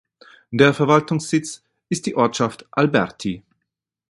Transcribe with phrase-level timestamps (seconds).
[0.49, 3.43] Der Verwaltungssitz ist die Ortschaft Alberti.